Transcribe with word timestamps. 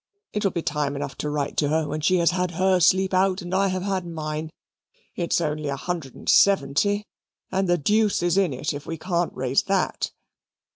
It 0.33 0.43
will 0.43 0.49
be 0.49 0.63
time 0.63 0.95
enough 0.95 1.15
to 1.17 1.29
write 1.29 1.55
to 1.57 1.67
her 1.69 1.87
when 1.87 2.01
she 2.01 2.17
has 2.17 2.31
had 2.31 2.49
her 2.57 2.79
sleep 2.79 3.13
out, 3.13 3.43
and 3.43 3.53
I 3.53 3.67
have 3.67 3.83
had 3.83 4.03
mine. 4.03 4.51
It's 5.15 5.39
only 5.39 5.69
a 5.69 5.75
hundred 5.75 6.15
and 6.15 6.27
seventy, 6.27 7.05
and 7.51 7.69
the 7.69 7.77
deuce 7.77 8.23
is 8.23 8.35
in 8.35 8.51
it 8.51 8.73
if 8.73 8.87
we 8.87 8.97
can't 8.97 9.31
raise 9.35 9.61
that." 9.61 10.11